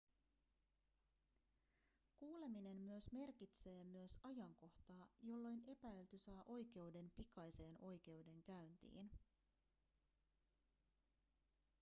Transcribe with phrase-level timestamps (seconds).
[2.19, 9.11] kuuleminen myös merkitsee myös ajankohtaa jolloin epäilty saa oikeuden pikaiseen oikeudenkäyntiin